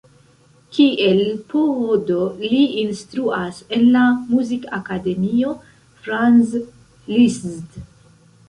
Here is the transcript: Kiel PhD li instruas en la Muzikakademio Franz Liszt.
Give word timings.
Kiel 0.77 1.19
PhD 1.51 2.15
li 2.53 2.61
instruas 2.85 3.61
en 3.79 3.85
la 3.99 4.07
Muzikakademio 4.33 5.55
Franz 6.01 6.59
Liszt. 7.15 7.81